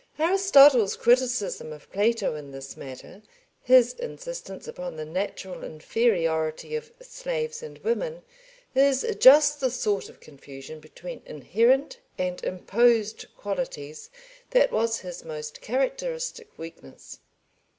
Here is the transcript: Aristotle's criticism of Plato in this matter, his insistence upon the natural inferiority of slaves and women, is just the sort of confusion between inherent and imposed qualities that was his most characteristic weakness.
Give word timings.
Aristotle's 0.17 0.95
criticism 0.95 1.71
of 1.71 1.91
Plato 1.91 2.33
in 2.33 2.49
this 2.49 2.75
matter, 2.75 3.21
his 3.61 3.93
insistence 3.93 4.67
upon 4.67 4.95
the 4.95 5.05
natural 5.05 5.63
inferiority 5.63 6.75
of 6.75 6.91
slaves 7.03 7.61
and 7.61 7.77
women, 7.83 8.23
is 8.73 9.05
just 9.19 9.59
the 9.59 9.69
sort 9.69 10.09
of 10.09 10.19
confusion 10.19 10.79
between 10.79 11.21
inherent 11.27 11.99
and 12.17 12.43
imposed 12.43 13.27
qualities 13.37 14.09
that 14.49 14.71
was 14.71 15.01
his 15.01 15.23
most 15.23 15.61
characteristic 15.61 16.49
weakness. 16.57 17.19